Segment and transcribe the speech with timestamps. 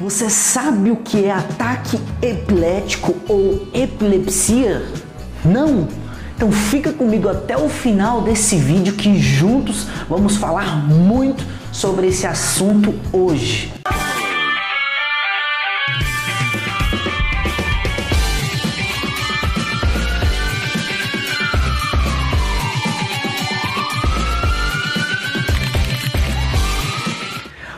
[0.00, 4.84] Você sabe o que é ataque epilético ou epilepsia?
[5.44, 5.86] Não?
[6.34, 12.26] Então fica comigo até o final desse vídeo que juntos vamos falar muito sobre esse
[12.26, 13.72] assunto hoje.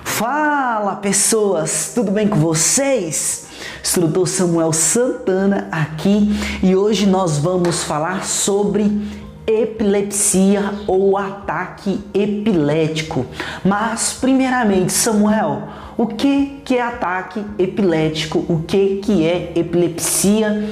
[0.02, 3.46] Fala pessoas, tudo bem com vocês?
[3.82, 6.28] Instrutor Samuel Santana aqui
[6.62, 8.92] e hoje nós vamos falar sobre
[9.46, 13.24] epilepsia ou ataque epilético.
[13.64, 15.62] Mas primeiramente, Samuel,
[15.96, 18.44] o que que é ataque epilético?
[18.46, 20.68] O que que é epilepsia?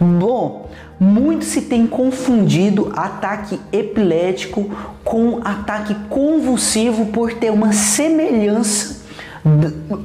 [0.00, 4.70] Bom, muito se tem confundido ataque epilético
[5.04, 9.01] com ataque convulsivo por ter uma semelhança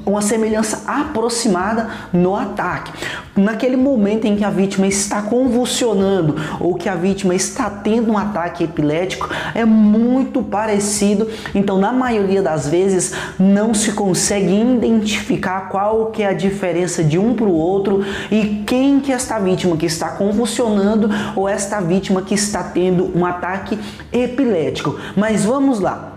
[0.06, 2.92] uma semelhança aproximada no ataque.
[3.36, 8.18] Naquele momento em que a vítima está convulsionando ou que a vítima está tendo um
[8.18, 11.30] ataque epilético, é muito parecido.
[11.54, 17.20] Então, na maioria das vezes, não se consegue identificar qual que é a diferença de
[17.20, 21.80] um para o outro e quem que é esta vítima que está convulsionando ou esta
[21.80, 23.78] vítima que está tendo um ataque
[24.12, 25.00] epilético.
[25.16, 26.17] Mas vamos lá.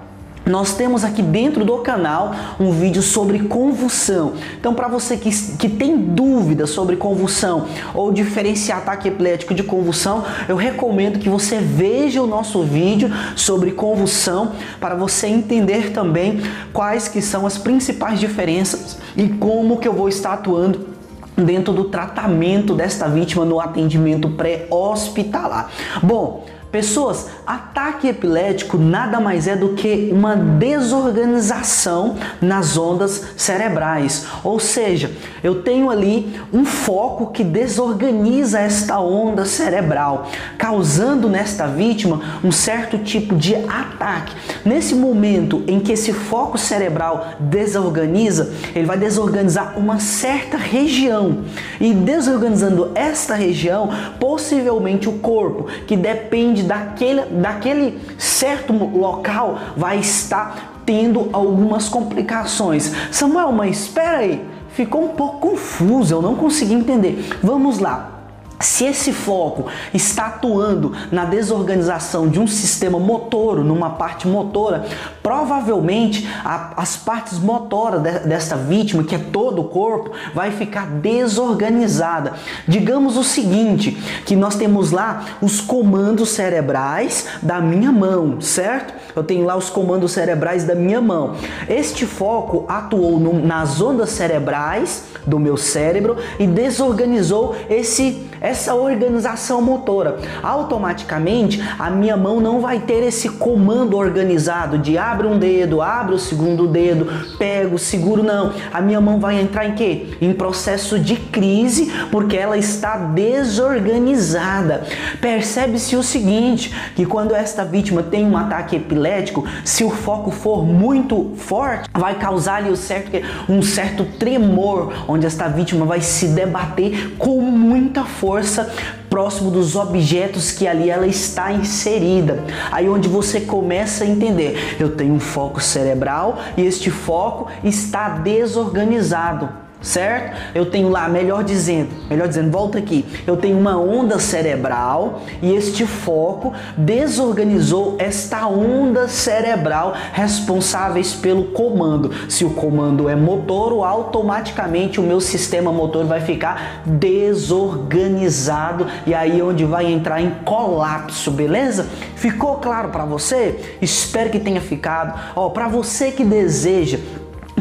[0.51, 4.33] Nós temos aqui dentro do canal um vídeo sobre convulsão.
[4.59, 10.25] Então, para você que, que tem dúvida sobre convulsão ou diferenciar ataque epilético de convulsão,
[10.49, 16.41] eu recomendo que você veja o nosso vídeo sobre convulsão para você entender também
[16.73, 20.89] quais que são as principais diferenças e como que eu vou estar atuando
[21.37, 25.71] dentro do tratamento desta vítima no atendimento pré-hospitalar.
[26.03, 34.25] Bom, Pessoas, ataque epilético nada mais é do que uma desorganização nas ondas cerebrais.
[34.45, 35.11] Ou seja,
[35.43, 42.99] eu tenho ali um foco que desorganiza esta onda cerebral, causando nesta vítima um certo
[42.99, 44.33] tipo de ataque.
[44.65, 51.39] Nesse momento em que esse foco cerebral desorganiza, ele vai desorganizar uma certa região.
[51.81, 53.91] E desorganizando esta região,
[54.21, 62.93] possivelmente o corpo, que depende daquele, daquele certo local vai estar tendo algumas complicações.
[63.11, 67.39] Samuel, mas espera aí, ficou um pouco confuso, eu não consegui entender.
[67.43, 68.20] Vamos lá.
[68.61, 74.85] Se esse foco está atuando na desorganização de um sistema motor, numa parte motora,
[75.23, 80.87] provavelmente a, as partes motoras de, desta vítima, que é todo o corpo, vai ficar
[80.87, 82.35] desorganizada.
[82.69, 83.93] Digamos o seguinte,
[84.27, 88.93] que nós temos lá os comandos cerebrais da minha mão, certo?
[89.17, 91.35] Eu tenho lá os comandos cerebrais da minha mão.
[91.67, 99.61] Este foco atuou no, nas ondas cerebrais do meu cérebro e desorganizou esse essa organização
[99.61, 100.19] motora.
[100.43, 106.15] Automaticamente, a minha mão não vai ter esse comando organizado de abre um dedo, abre
[106.15, 107.07] o segundo dedo,
[107.39, 108.53] pego, seguro, não.
[108.73, 110.17] A minha mão vai entrar em quê?
[110.21, 114.85] Em processo de crise, porque ela está desorganizada.
[115.21, 120.65] Percebe-se o seguinte, que quando esta vítima tem um ataque epilético, se o foco for
[120.65, 123.11] muito forte, vai causar ali um certo,
[123.49, 128.73] um certo tremor, onde esta vítima vai se debater com muita força força
[129.09, 132.45] próximo dos objetos que ali ela está inserida.
[132.71, 138.11] Aí onde você começa a entender, eu tenho um foco cerebral e este foco está
[138.11, 139.49] desorganizado
[139.83, 140.37] certo?
[140.55, 143.05] Eu tenho lá, melhor dizendo, melhor dizendo, volta aqui.
[143.27, 152.11] Eu tenho uma onda cerebral e este foco desorganizou esta onda cerebral responsáveis pelo comando.
[152.29, 159.41] Se o comando é motor, automaticamente o meu sistema motor vai ficar desorganizado e aí
[159.41, 161.87] é onde vai entrar em colapso, beleza?
[162.17, 163.79] Ficou claro para você?
[163.81, 165.19] Espero que tenha ficado.
[165.35, 166.99] Ó, para você que deseja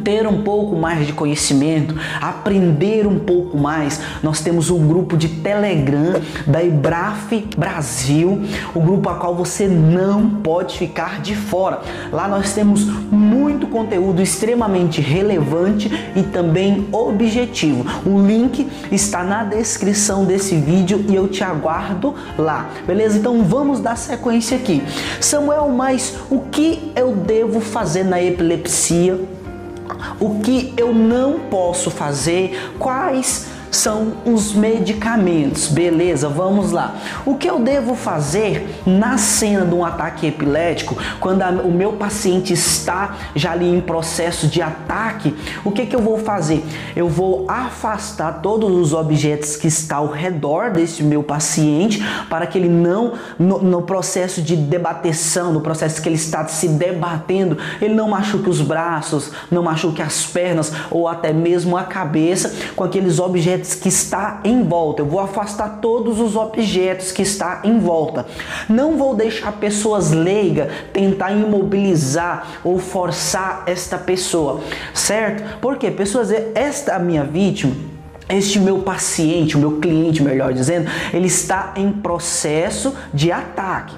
[0.10, 5.28] ter um pouco mais de conhecimento, aprender um pouco mais, nós temos um grupo de
[5.28, 8.42] Telegram da Ibraf Brasil,
[8.74, 11.82] o grupo a qual você não pode ficar de fora.
[12.12, 17.86] Lá nós temos muito conteúdo extremamente relevante e também objetivo.
[18.04, 22.72] O link está na descrição desse vídeo e eu te aguardo lá.
[22.88, 23.20] Beleza?
[23.20, 24.82] Então vamos dar sequência aqui.
[25.22, 29.38] Samuel, mas o que eu devo fazer na epilepsia?
[30.20, 35.68] O que eu não posso fazer, quais são os medicamentos.
[35.68, 36.96] Beleza, vamos lá.
[37.26, 41.94] O que eu devo fazer na cena de um ataque epilético, quando a, o meu
[41.94, 45.36] paciente está já ali em processo de ataque?
[45.64, 46.66] O que, que eu vou fazer?
[46.96, 52.58] Eu vou afastar todos os objetos que estão ao redor desse meu paciente para que
[52.58, 57.94] ele não, no, no processo de debateção, no processo que ele está se debatendo, ele
[57.94, 63.20] não machuque os braços, não machuque as pernas ou até mesmo a cabeça com aqueles
[63.20, 65.02] objetos que está em volta.
[65.02, 68.26] Eu vou afastar todos os objetos que está em volta.
[68.68, 74.62] Não vou deixar pessoas leigas tentar imobilizar ou forçar esta pessoa,
[74.94, 75.60] certo?
[75.60, 77.90] Porque pessoas, esta minha vítima
[78.30, 83.96] este meu paciente, o meu cliente, melhor dizendo, ele está em processo de ataque.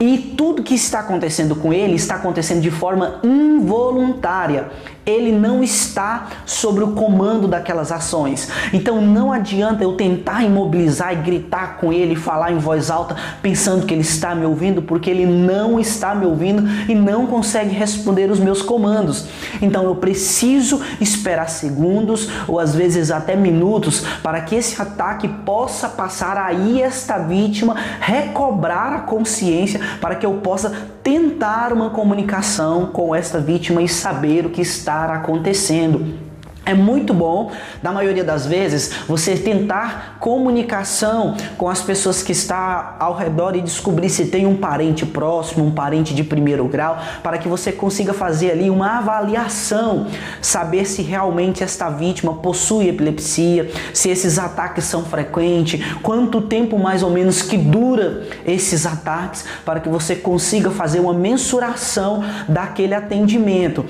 [0.00, 4.70] E tudo que está acontecendo com ele está acontecendo de forma involuntária
[5.06, 8.50] ele não está sobre o comando daquelas ações.
[8.72, 13.86] Então não adianta eu tentar imobilizar e gritar com ele, falar em voz alta, pensando
[13.86, 18.30] que ele está me ouvindo, porque ele não está me ouvindo e não consegue responder
[18.30, 19.26] os meus comandos.
[19.62, 25.88] Então eu preciso esperar segundos ou às vezes até minutos para que esse ataque possa
[25.88, 33.14] passar aí esta vítima recobrar a consciência para que eu possa tentar uma comunicação com
[33.14, 36.18] esta vítima e saber o que está acontecendo.
[36.66, 42.96] É muito bom, na maioria das vezes, você tentar comunicação com as pessoas que está
[42.98, 47.38] ao redor e descobrir se tem um parente próximo, um parente de primeiro grau, para
[47.38, 50.08] que você consiga fazer ali uma avaliação,
[50.42, 57.00] saber se realmente esta vítima possui epilepsia, se esses ataques são frequentes, quanto tempo mais
[57.00, 63.84] ou menos que dura esses ataques, para que você consiga fazer uma mensuração daquele atendimento.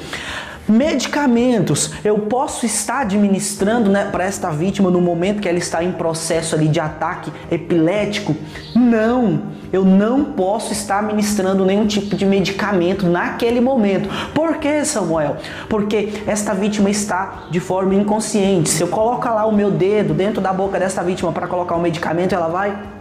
[0.68, 5.92] Medicamentos, eu posso estar administrando né, para esta vítima no momento que ela está em
[5.92, 8.34] processo ali de ataque epilético?
[8.74, 9.42] Não,
[9.72, 14.08] eu não posso estar administrando nenhum tipo de medicamento naquele momento.
[14.34, 15.36] Por que, Samuel?
[15.68, 18.68] Porque esta vítima está de forma inconsciente.
[18.68, 21.80] Se eu colocar lá o meu dedo dentro da boca desta vítima para colocar o
[21.80, 22.95] medicamento, ela vai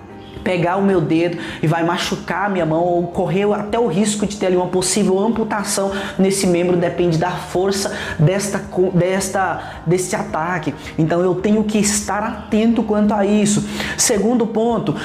[0.46, 4.28] pegar o meu dedo e vai machucar a minha mão ou correr até o risco
[4.28, 8.62] de ter ali uma possível amputação nesse membro depende da força desta,
[8.94, 10.74] desta desse ataque.
[10.98, 13.68] Então eu tenho que estar atento quanto a isso.
[13.98, 14.96] Segundo ponto,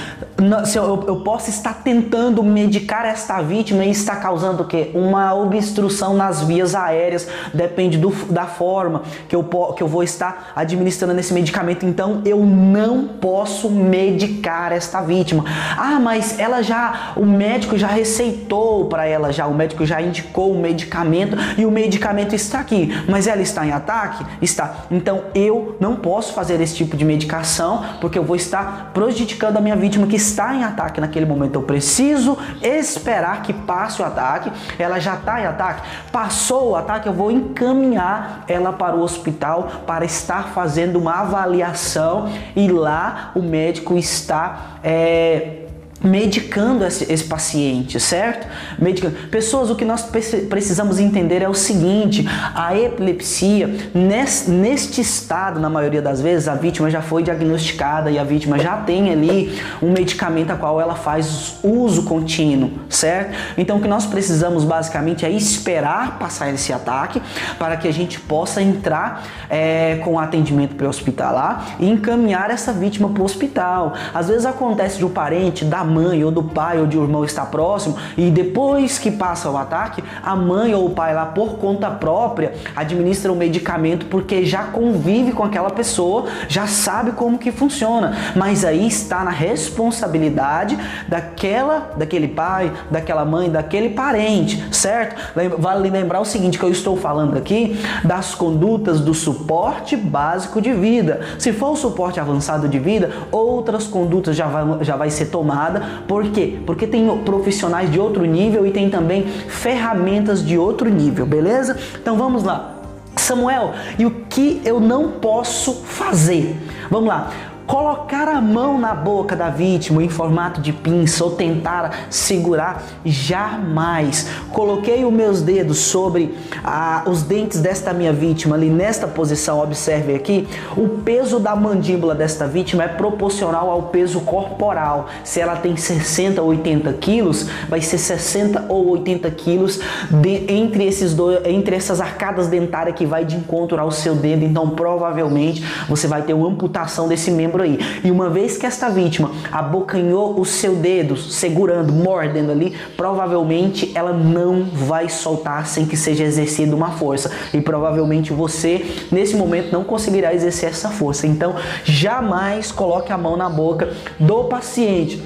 [1.07, 4.91] eu posso estar tentando medicar esta vítima e está causando o quê?
[4.95, 9.43] Uma obstrução nas vias aéreas, depende do, da forma que eu,
[9.75, 11.87] que eu vou estar administrando esse medicamento.
[11.87, 15.45] Então eu não posso medicar esta vítima vítima.
[15.77, 20.53] Ah, mas ela já, o médico já receitou para ela já, o médico já indicou
[20.53, 24.25] o medicamento e o medicamento está aqui, mas ela está em ataque?
[24.43, 24.75] Está.
[24.91, 29.61] Então eu não posso fazer esse tipo de medicação porque eu vou estar prejudicando a
[29.61, 31.55] minha vítima que está em ataque naquele momento.
[31.55, 34.51] Eu preciso esperar que passe o ataque.
[34.79, 35.83] Ela já está em ataque.
[36.11, 42.29] Passou o ataque, eu vou encaminhar ela para o hospital para estar fazendo uma avaliação
[42.57, 45.70] e lá o médico está é, Yeah.
[46.03, 48.47] Medicando esse, paciente, certo?
[48.79, 49.15] Medicando.
[49.31, 50.03] Pessoas, o que nós
[50.49, 52.25] precisamos entender é o seguinte:
[52.55, 58.25] a epilepsia, neste estado, na maioria das vezes, a vítima já foi diagnosticada e a
[58.25, 63.37] vítima já tem ali um medicamento a qual ela faz uso contínuo, certo?
[63.59, 67.21] Então, o que nós precisamos basicamente é esperar passar esse ataque
[67.59, 73.23] para que a gente possa entrar é, com atendimento pré-hospitalar e encaminhar essa vítima para
[73.23, 73.95] o hospital.
[74.15, 77.25] Às vezes acontece de um parente dar mãe ou do pai ou de um irmão
[77.25, 81.59] está próximo e depois que passa o ataque, a mãe ou o pai lá por
[81.59, 87.51] conta própria administra o medicamento porque já convive com aquela pessoa, já sabe como que
[87.51, 88.17] funciona.
[88.37, 90.79] Mas aí está na responsabilidade
[91.09, 95.21] daquela, daquele pai, daquela mãe, daquele parente, certo?
[95.59, 100.73] Vale lembrar o seguinte que eu estou falando aqui das condutas do suporte básico de
[100.73, 101.21] vida.
[101.39, 105.80] Se for o suporte avançado de vida, outras condutas já vai, já vai ser tomada
[106.07, 106.59] por quê?
[106.67, 111.77] Porque tem profissionais de outro nível e tem também ferramentas de outro nível, beleza?
[112.01, 112.77] Então vamos lá.
[113.17, 116.57] Samuel, e o que eu não posso fazer?
[116.91, 117.31] Vamos lá.
[117.67, 124.27] Colocar a mão na boca da vítima em formato de pinça ou tentar segurar, jamais.
[124.53, 130.15] Coloquei os meus dedos sobre ah, os dentes desta minha vítima ali nesta posição, observe
[130.15, 135.07] aqui, o peso da mandíbula desta vítima é proporcional ao peso corporal.
[135.23, 140.85] Se ela tem 60 ou 80 quilos, vai ser 60 ou 80 quilos de, entre,
[140.85, 144.45] esses dois, entre essas arcadas dentárias que vai de encontro ao seu dedo.
[144.45, 147.79] Então, provavelmente, você vai ter uma amputação desse membro aí.
[148.05, 154.13] E uma vez que esta vítima abocanhou o seu dedo, segurando, mordendo ali, provavelmente ela
[154.13, 157.31] não vai soltar sem que seja exercida uma força.
[157.53, 161.27] E provavelmente você, nesse momento, não conseguirá exercer essa força.
[161.27, 165.23] Então, jamais coloque a mão na boca do paciente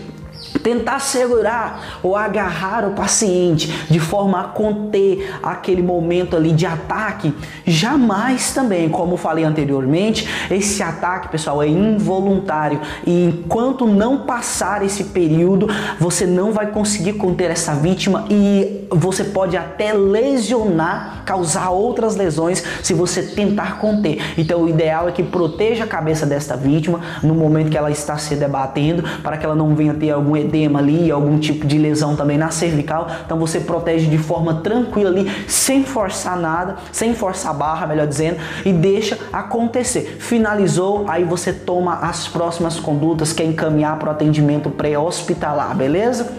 [0.63, 7.35] tentar segurar ou agarrar o paciente de forma a conter aquele momento ali de ataque,
[7.67, 15.05] jamais também, como falei anteriormente, esse ataque, pessoal, é involuntário e enquanto não passar esse
[15.05, 15.69] período,
[15.99, 22.63] você não vai conseguir conter essa vítima e você pode até lesionar, causar outras lesões
[22.83, 24.23] se você tentar conter.
[24.39, 28.17] Então, o ideal é que proteja a cabeça desta vítima no momento que ela está
[28.17, 32.17] se debatendo, para que ela não venha ter algum edema ali, algum tipo de lesão
[32.17, 33.09] também na cervical.
[33.25, 38.07] Então você protege de forma tranquila ali, sem forçar nada, sem forçar a barra, melhor
[38.07, 40.17] dizendo, e deixa acontecer.
[40.21, 46.33] Finalizou, aí você toma as próximas condutas, que é encaminhar para o atendimento pré-hospitalar, beleza?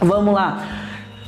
[0.00, 0.62] Vamos lá.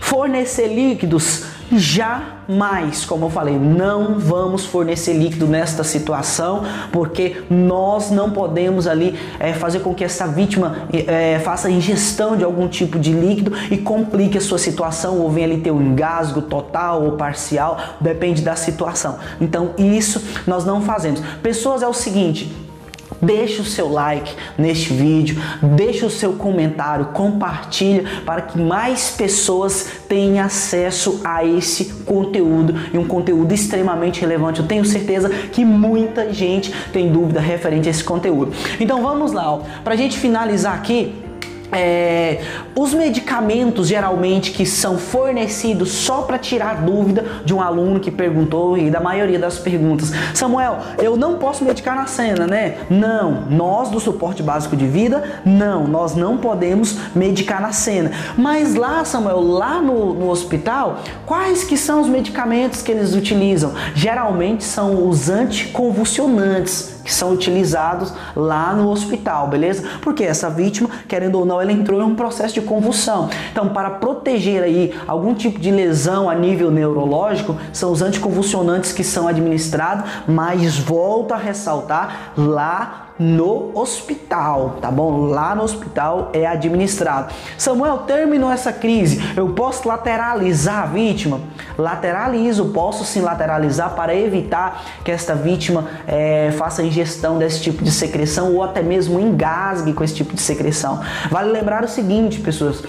[0.01, 8.31] Fornecer líquidos Jamais, como eu falei, não vamos fornecer líquido nesta situação, porque nós não
[8.31, 13.13] podemos ali é, fazer com que essa vítima é, faça ingestão de algum tipo de
[13.13, 17.79] líquido e complique a sua situação, ou venha ali ter um engasgo total ou parcial,
[18.01, 19.19] depende da situação.
[19.41, 21.21] Então, isso nós não fazemos.
[21.43, 22.53] Pessoas é o seguinte,
[23.23, 29.89] Deixe o seu like neste vídeo, deixe o seu comentário, compartilha para que mais pessoas
[30.09, 34.61] tenham acesso a esse conteúdo e um conteúdo extremamente relevante.
[34.61, 38.53] Eu tenho certeza que muita gente tem dúvida referente a esse conteúdo.
[38.79, 41.15] Então vamos lá, para a gente finalizar aqui,
[41.73, 42.41] é,
[42.77, 48.77] os medicamentos geralmente que são fornecidos só para tirar dúvida de um aluno que perguntou
[48.77, 52.79] e da maioria das perguntas, Samuel, eu não posso medicar na cena, né?
[52.89, 58.11] Não, nós do suporte básico de vida, não, nós não podemos medicar na cena.
[58.37, 63.73] Mas lá, Samuel, lá no, no hospital, quais que são os medicamentos que eles utilizam?
[63.95, 69.85] Geralmente são os anticonvulsionantes que são utilizados lá no hospital, beleza?
[70.01, 73.29] Porque essa vítima, querendo ou não, ela entrou em um processo de convulsão.
[73.53, 79.05] Então, para proteger aí algum tipo de lesão a nível neurológico, são os anticonvulsionantes que
[79.05, 85.27] são administrados, mas volto a ressaltar lá no hospital, tá bom?
[85.27, 87.35] Lá no hospital é administrado.
[87.59, 91.41] Samuel, terminou essa crise, eu posso lateralizar a vítima?
[91.77, 97.91] Lateralizo, posso sim lateralizar para evitar que esta vítima é, faça ingestão desse tipo de
[97.91, 101.01] secreção ou até mesmo engasgue com esse tipo de secreção.
[101.31, 102.83] Vale lembrar o seguinte, pessoas,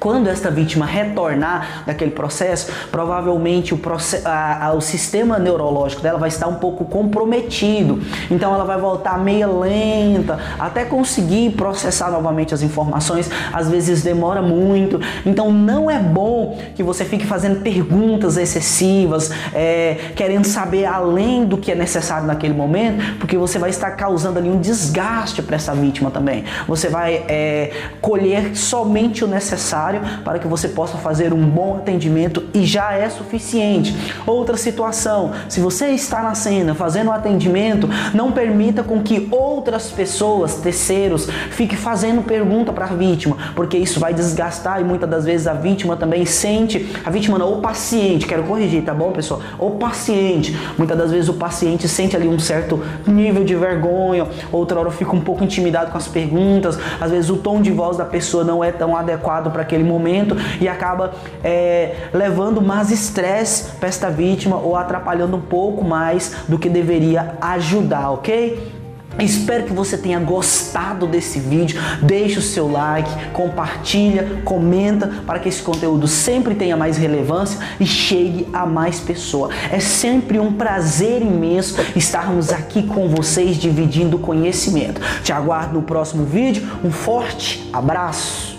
[0.00, 6.18] quando esta vítima retornar daquele processo, provavelmente o, processo, a, a, o sistema neurológico dela
[6.18, 8.00] vai estar um pouco comprometido.
[8.30, 13.30] Então ela vai voltar meia lenta, até conseguir processar novamente as informações.
[13.52, 14.98] Às vezes demora muito.
[15.26, 21.58] Então não é bom que você fique fazendo perguntas excessivas, é, querendo saber além do
[21.58, 25.74] que é necessário naquele momento, porque você vai estar causando ali um desgaste para essa
[25.74, 26.44] vítima também.
[26.66, 31.76] Você vai é, colher somente o necessário necessário para que você possa fazer um bom
[31.76, 33.96] atendimento e já é suficiente.
[34.26, 40.56] Outra situação, se você está na cena fazendo atendimento, não permita com que outras pessoas,
[40.56, 45.46] terceiros, fiquem fazendo pergunta para a vítima, porque isso vai desgastar e muitas das vezes
[45.46, 49.40] a vítima também sente, a vítima não, o paciente, quero corrigir, tá bom, pessoal?
[49.58, 54.78] O paciente, muitas das vezes o paciente sente ali um certo nível de vergonha, outra
[54.78, 58.04] hora fica um pouco intimidado com as perguntas, às vezes o tom de voz da
[58.04, 63.72] pessoa não é tão adequado para aquele naquele momento e acaba é, levando mais estresse
[63.78, 68.80] para esta vítima ou atrapalhando um pouco mais do que deveria ajudar, ok?
[69.18, 71.78] Espero que você tenha gostado desse vídeo.
[72.00, 77.84] Deixe o seu like, compartilha, comenta para que esse conteúdo sempre tenha mais relevância e
[77.84, 79.52] chegue a mais pessoas.
[79.70, 85.00] É sempre um prazer imenso estarmos aqui com vocês dividindo conhecimento.
[85.22, 86.66] Te aguardo no próximo vídeo.
[86.82, 88.58] Um forte abraço.